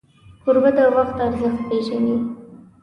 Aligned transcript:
کوربه 0.43 0.69
د 0.75 0.79
وخت 0.95 1.15
ارزښت 1.27 1.59
پیژني. 1.67 2.15